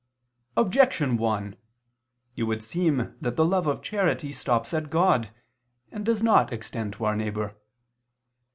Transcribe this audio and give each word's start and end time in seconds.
Objection 0.57 1.15
1: 1.15 1.55
It 2.35 2.43
would 2.45 2.63
seem 2.63 3.15
that 3.21 3.35
the 3.35 3.45
love 3.45 3.67
of 3.67 3.83
charity 3.83 4.33
stops 4.33 4.73
at 4.73 4.89
God 4.89 5.29
and 5.91 6.03
does 6.03 6.23
not 6.23 6.51
extend 6.51 6.93
to 6.93 7.05
our 7.05 7.15
neighbor. 7.15 7.55